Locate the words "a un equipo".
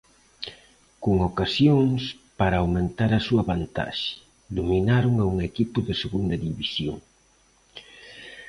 5.19-5.77